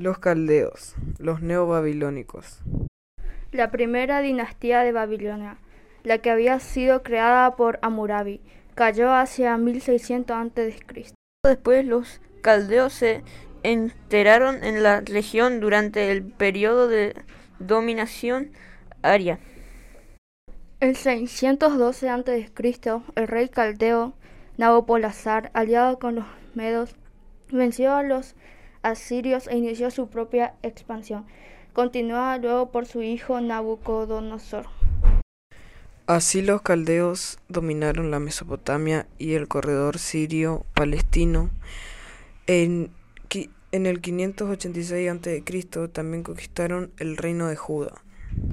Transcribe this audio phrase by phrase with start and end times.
[0.00, 2.62] Los caldeos, los neobabilónicos.
[3.52, 5.58] La primera dinastía de Babilonia,
[6.04, 8.40] la que había sido creada por Amurabi,
[8.74, 10.74] cayó hacia 1600 a.C.
[11.44, 13.22] Después los caldeos se
[13.62, 17.14] enteraron en la región durante el periodo de
[17.58, 18.52] dominación
[19.02, 19.38] aria.
[20.80, 22.50] En 612 a.C.,
[23.16, 24.14] el rey caldeo
[24.56, 26.96] Nabopolassar, aliado con los medos,
[27.52, 28.34] venció a los
[28.82, 31.26] asirios e inició su propia expansión,
[31.72, 34.66] continuada luego por su hijo Nabucodonosor.
[36.06, 41.50] Así los caldeos dominaron la Mesopotamia y el corredor sirio-palestino.
[42.48, 42.90] En,
[43.70, 45.88] en el 586 a.C.
[45.92, 48.02] también conquistaron el reino de Judá.